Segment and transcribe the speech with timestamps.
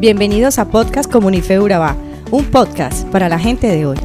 [0.00, 1.94] Bienvenidos a Podcast Comunife Urabá,
[2.30, 3.98] un podcast para la gente de hoy.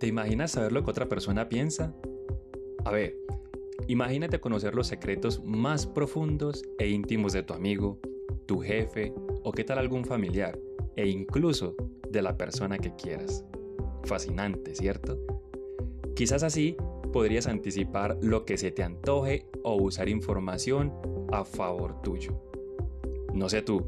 [0.00, 1.94] ¿Te imaginas saber lo que otra persona piensa?
[2.84, 3.14] A ver,
[3.86, 8.00] imagínate conocer los secretos más profundos e íntimos de tu amigo,
[8.46, 9.14] tu jefe
[9.44, 10.58] o qué tal algún familiar
[10.96, 11.76] e incluso
[12.10, 13.44] de la persona que quieras.
[14.02, 15.16] Fascinante, ¿cierto?
[16.16, 16.76] Quizás así
[17.12, 20.92] podrías anticipar lo que se te antoje o usar información
[21.32, 22.40] a favor tuyo.
[23.34, 23.86] No sé tú,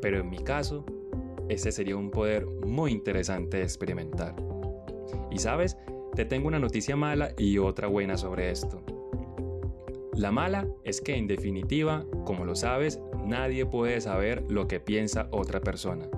[0.00, 0.84] pero en mi caso,
[1.48, 4.34] este sería un poder muy interesante de experimentar.
[5.30, 5.76] Y sabes,
[6.14, 8.82] te tengo una noticia mala y otra buena sobre esto.
[10.14, 15.28] La mala es que en definitiva, como lo sabes, nadie puede saber lo que piensa
[15.30, 16.08] otra persona.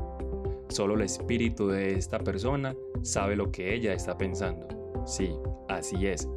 [0.69, 4.74] Solo el espíritu de esta persona sabe lo que ella está pensando.
[5.05, 5.37] Sí,
[5.69, 6.29] así es.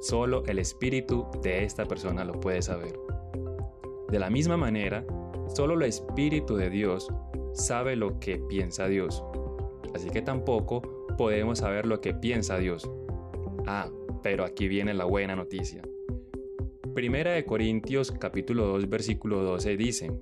[0.00, 2.98] Solo el espíritu de esta persona lo puede saber.
[4.10, 5.04] De la misma manera,
[5.54, 7.08] solo el espíritu de Dios
[7.52, 9.22] sabe lo que piensa Dios.
[9.94, 12.90] Así que tampoco podemos saber lo que piensa Dios.
[13.66, 13.88] Ah,
[14.22, 15.82] pero aquí viene la buena noticia.
[16.94, 20.12] Primera de Corintios capítulo 2 versículo 12 dice,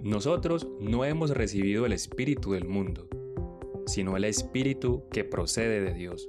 [0.00, 3.08] Nosotros no hemos recibido el espíritu del mundo,
[3.86, 6.28] sino el Espíritu que procede de Dios,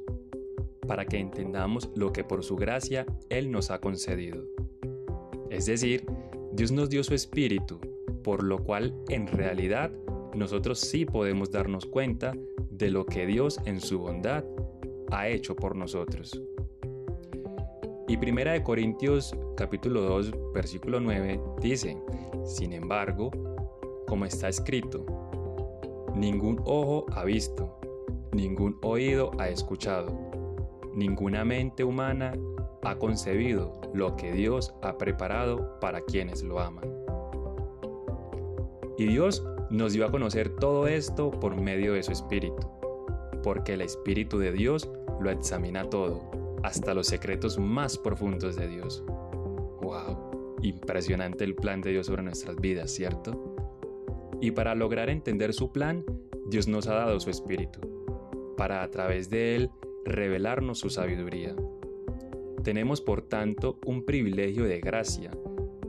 [0.88, 4.44] para que entendamos lo que por su gracia Él nos ha concedido.
[5.50, 6.06] Es decir,
[6.54, 7.80] Dios nos dio su Espíritu,
[8.24, 9.92] por lo cual en realidad
[10.34, 12.34] nosotros sí podemos darnos cuenta
[12.72, 14.44] de lo que Dios en su bondad
[15.12, 16.42] ha hecho por nosotros.
[18.08, 21.98] Y Primera de Corintios capítulo 2 versículo 9 dice,
[22.46, 23.32] Sin embargo,
[24.08, 25.06] como está escrito,
[26.18, 27.80] Ningún ojo ha visto,
[28.32, 30.08] ningún oído ha escuchado,
[30.98, 32.34] ninguna mente humana
[32.82, 36.92] ha concebido lo que Dios ha preparado para quienes lo aman.
[38.98, 42.68] Y Dios nos dio a conocer todo esto por medio de su Espíritu,
[43.44, 44.90] porque el Espíritu de Dios
[45.22, 46.32] lo examina todo,
[46.64, 49.04] hasta los secretos más profundos de Dios.
[49.82, 50.58] ¡Wow!
[50.64, 53.56] Impresionante el plan de Dios sobre nuestras vidas, ¿cierto?
[54.42, 56.04] Y para lograr entender su plan,
[56.48, 57.82] Dios nos ha dado su Espíritu,
[58.58, 59.72] para a través de Él
[60.08, 61.56] revelarnos su sabiduría.
[62.64, 65.32] Tenemos por tanto un privilegio de gracia,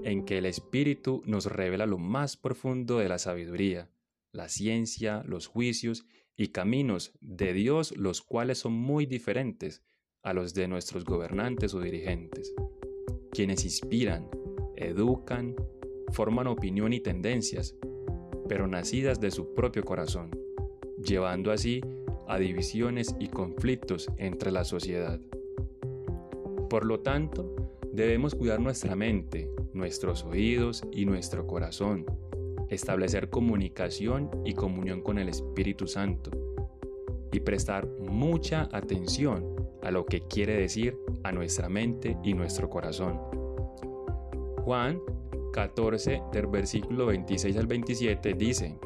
[0.02, 3.90] en que el Espíritu nos revela lo más profundo de la sabiduría,
[4.32, 6.06] la ciencia, los juicios
[6.36, 9.82] y caminos de Dios, los cuales son muy diferentes
[10.22, 12.54] a los de nuestros gobernantes o dirigentes,
[13.32, 14.28] quienes inspiran,
[14.76, 15.54] educan,
[16.12, 17.74] forman opinión y tendencias,
[18.48, 20.30] pero nacidas de su propio corazón,
[21.02, 21.80] llevando así
[22.28, 25.18] a divisiones y conflictos entre la sociedad.
[26.68, 27.56] Por lo tanto,
[27.92, 32.04] debemos cuidar nuestra mente, nuestros oídos y nuestro corazón,
[32.68, 36.30] establecer comunicación y comunión con el Espíritu Santo
[37.32, 43.18] y prestar mucha atención a lo que quiere decir a nuestra mente y nuestro corazón.
[44.64, 45.00] Juan
[45.52, 48.76] 14 del versículo 26 al 27 dice,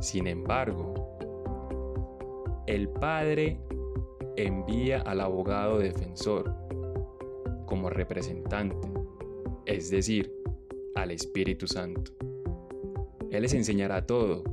[0.00, 1.05] Sin embargo,
[2.66, 3.58] el Padre
[4.36, 6.54] envía al abogado defensor
[7.66, 8.88] como representante,
[9.64, 10.32] es decir,
[10.94, 12.12] al Espíritu Santo.
[13.30, 14.44] Él les enseñará todo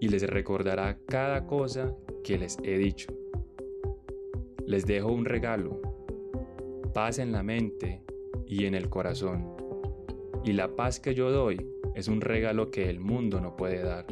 [0.00, 3.12] y les recordará cada cosa que les he dicho.
[4.66, 5.80] Les dejo un regalo,
[6.92, 8.02] paz en la mente
[8.46, 9.54] y en el corazón
[10.44, 14.06] y la paz que yo doy es un regalo que el mundo no puede dar.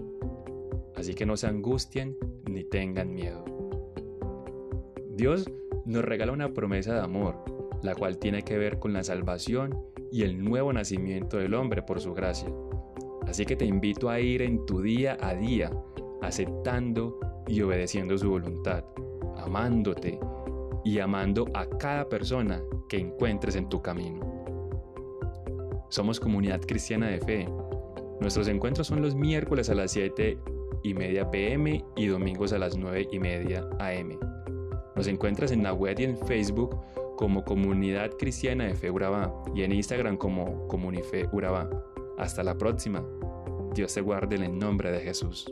[0.97, 2.17] Así que no se angustien
[2.53, 3.45] ni tengan miedo.
[5.15, 5.51] Dios
[5.85, 7.37] nos regala una promesa de amor,
[7.83, 12.01] la cual tiene que ver con la salvación y el nuevo nacimiento del hombre por
[12.01, 12.49] su gracia.
[13.27, 15.71] Así que te invito a ir en tu día a día,
[16.21, 18.85] aceptando y obedeciendo su voluntad,
[19.37, 20.19] amándote
[20.85, 24.21] y amando a cada persona que encuentres en tu camino.
[25.89, 27.49] Somos comunidad cristiana de fe.
[28.21, 30.39] Nuestros encuentros son los miércoles a las 7
[30.83, 34.19] y media pm y domingos a las 9 y media am.
[34.97, 36.79] Nos encuentras en la web y en Facebook
[37.17, 41.71] como Comunidad Cristiana de Fe Urabá y en Instagram como Comunife Urabá.
[42.19, 43.03] Hasta la próxima.
[43.75, 45.47] Dios te guarde en el nombre de Jesús.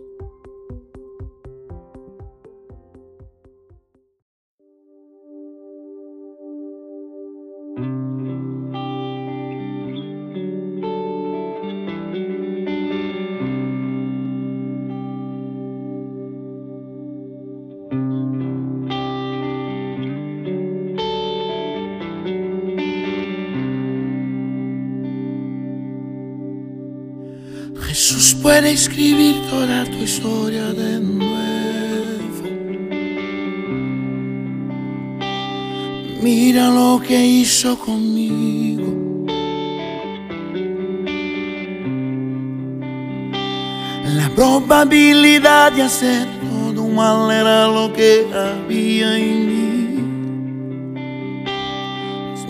[28.50, 32.48] Puede escribir toda tu historia de nuevo.
[36.20, 39.24] Mira lo que hizo conmigo.
[44.16, 50.02] La probabilidad de hacer todo mal era lo que había en mí.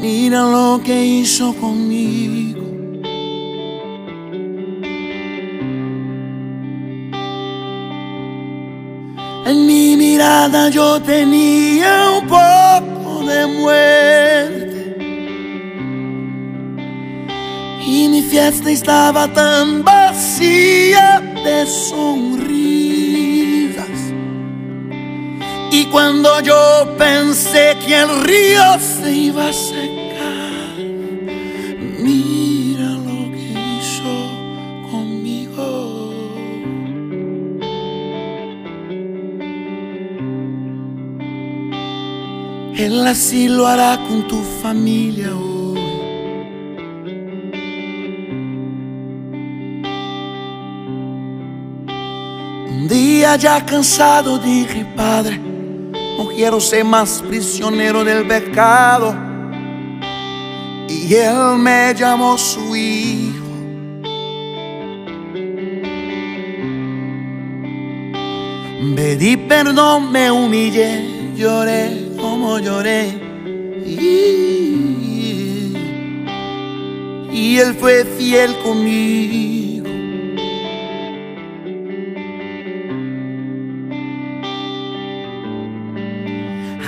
[0.00, 2.59] Mira lo que hizo conmigo.
[9.50, 14.96] En mi mirada yo tenía un poco de muerte.
[17.84, 22.68] Y mi fiesta estaba tan vacía de sonrisas.
[25.72, 29.99] Y cuando yo pensé que el río se iba a secar,
[42.80, 45.78] Él así lo hará con tu familia hoy.
[52.70, 55.38] Un día ya cansado dije, Padre,
[56.16, 59.14] no quiero ser más prisionero del pecado.
[60.88, 63.44] Y Él me llamó su hijo.
[68.96, 73.08] Pedí perdón, me humillé, lloré como lloré.
[73.84, 75.72] Y,
[77.32, 79.88] y Él fue fiel conmigo.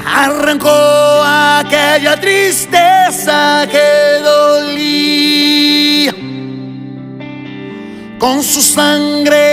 [0.07, 6.13] Arrancó aquella tristeza que dolía.
[8.19, 9.52] Con su sangre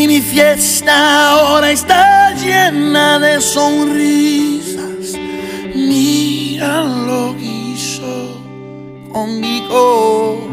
[0.00, 5.18] Y mi fiesta ahora está llena de sonrisas.
[5.74, 8.40] Mira lo que hizo
[9.12, 10.48] conmigo.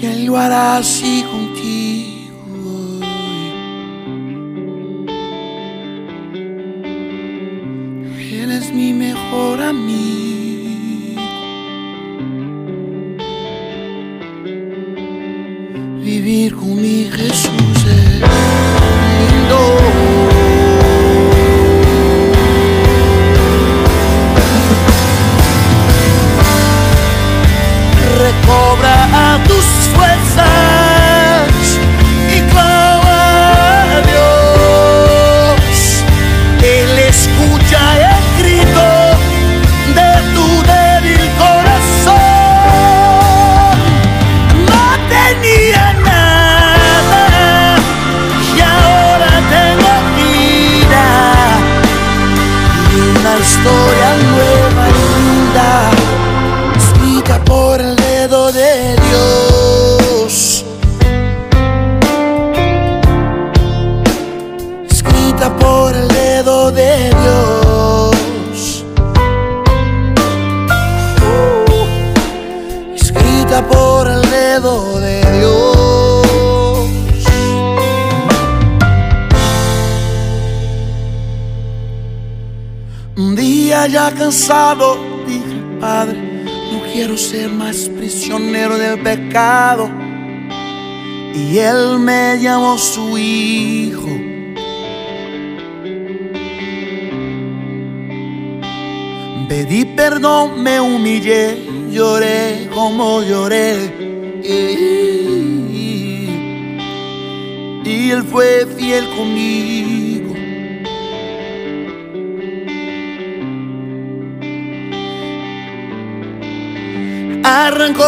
[0.00, 3.00] Y Él lo hará así contigo.
[8.16, 10.41] Él es mi mejor amigo.
[58.32, 60.64] Dedo de Dios.
[64.90, 68.84] Escrita por el dedo de Dios.
[71.20, 76.26] Uh, escrita por el dedo de Dios.
[83.14, 86.31] Un día ya cansado dije, Padre,
[86.92, 89.90] quiero ser más prisionero del pecado.
[91.34, 94.08] Y Él me llamó su hijo.
[99.48, 101.58] Pedí perdón, me humillé,
[101.90, 103.92] lloré como lloré.
[104.44, 105.60] Y,
[108.10, 110.11] Él fue fiel conmigo.
[117.42, 118.04] Arrancó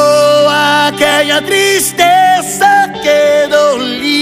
[0.48, 4.14] aquella tristeza que dolía.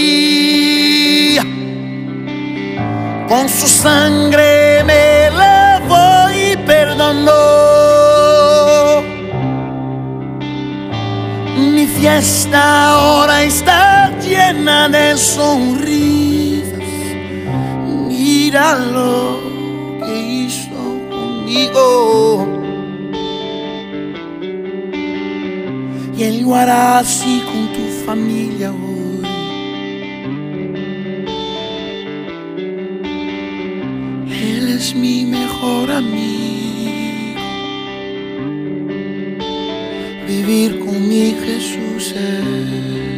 [3.29, 7.33] Con su sangre me lavó y perdonó.
[11.57, 16.79] Mi fiesta ahora está llena de sonrisas.
[18.09, 19.41] Mira lo
[20.05, 20.71] que hizo
[21.11, 22.52] conmigo.
[26.23, 29.27] Él lo hará así con tu familia hoy.
[34.31, 37.41] Él es es mi mejor amigo.
[40.29, 43.12] Vivir con mi Jesús es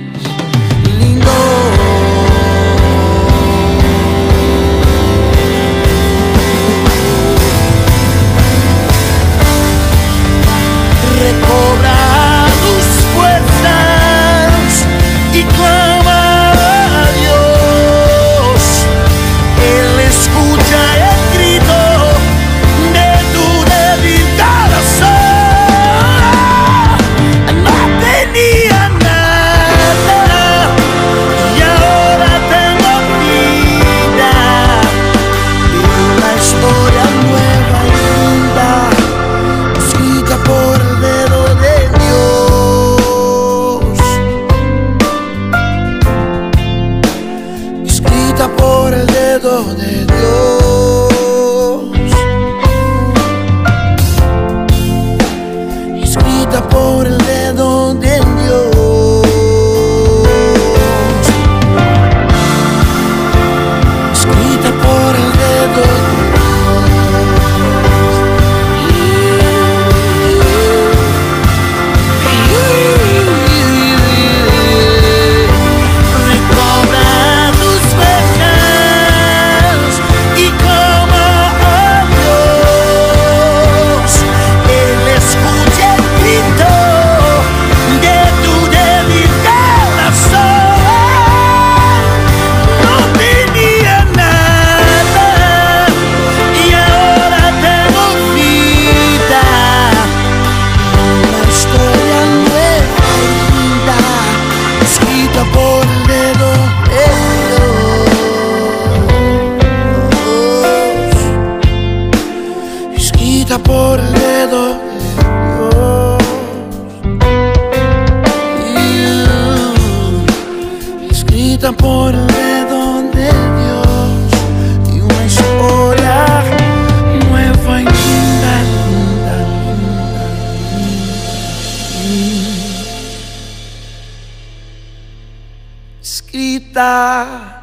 [136.35, 137.61] escrita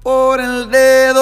[0.00, 1.15] por el dedo